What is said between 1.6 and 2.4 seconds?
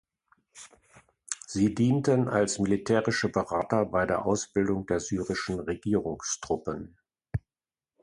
dienten